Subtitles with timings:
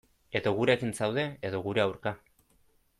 [0.39, 2.19] Edo gurekin zaude, edo gure aurka.